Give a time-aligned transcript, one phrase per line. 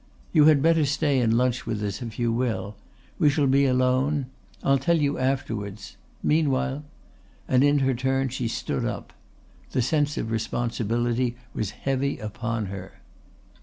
[0.33, 2.75] "You had better stay and lunch with us if you will.
[3.19, 4.25] We shall be alone.
[4.63, 5.95] I'll tell you afterwards.
[6.23, 6.83] Meanwhile"
[7.47, 9.13] and in her turn she stood up.
[9.73, 12.93] The sense of responsibility was heavy upon her.